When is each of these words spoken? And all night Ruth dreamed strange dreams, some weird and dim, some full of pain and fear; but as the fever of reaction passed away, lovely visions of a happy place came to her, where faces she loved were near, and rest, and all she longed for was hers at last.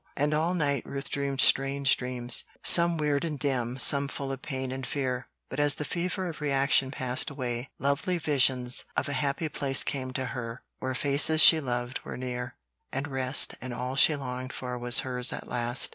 And 0.17 0.33
all 0.33 0.55
night 0.55 0.81
Ruth 0.83 1.11
dreamed 1.11 1.41
strange 1.41 1.95
dreams, 1.95 2.43
some 2.63 2.97
weird 2.97 3.23
and 3.23 3.37
dim, 3.37 3.77
some 3.77 4.07
full 4.07 4.31
of 4.31 4.41
pain 4.41 4.71
and 4.71 4.83
fear; 4.87 5.27
but 5.47 5.59
as 5.59 5.75
the 5.75 5.85
fever 5.85 6.27
of 6.27 6.41
reaction 6.41 6.89
passed 6.89 7.29
away, 7.29 7.69
lovely 7.77 8.17
visions 8.17 8.83
of 8.97 9.07
a 9.07 9.13
happy 9.13 9.47
place 9.47 9.83
came 9.83 10.11
to 10.13 10.25
her, 10.33 10.63
where 10.79 10.95
faces 10.95 11.39
she 11.39 11.59
loved 11.61 11.99
were 12.03 12.17
near, 12.17 12.55
and 12.91 13.07
rest, 13.09 13.53
and 13.61 13.75
all 13.75 13.95
she 13.95 14.15
longed 14.15 14.53
for 14.53 14.75
was 14.79 15.01
hers 15.01 15.31
at 15.31 15.47
last. 15.47 15.89